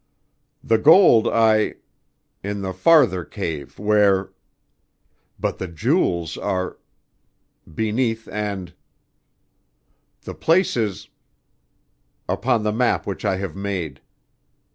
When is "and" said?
8.29-8.73